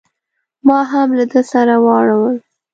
ما 0.67 0.79
هم 0.91 1.09
له 1.17 1.25
ده 1.31 1.41
سره 1.51 1.75
واړول. 1.85 2.35